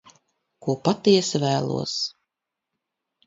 Ko 0.67 0.73
patiesi 0.87 1.41
vēlos. 1.45 1.93